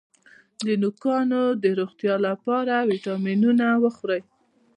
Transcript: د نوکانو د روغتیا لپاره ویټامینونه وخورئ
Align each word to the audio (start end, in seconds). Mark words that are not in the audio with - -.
د 0.65 0.67
نوکانو 0.81 1.43
د 1.63 1.65
روغتیا 1.79 2.15
لپاره 2.27 2.75
ویټامینونه 2.89 3.65
وخورئ 3.83 4.21